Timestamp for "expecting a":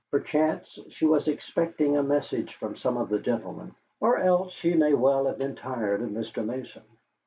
1.27-2.01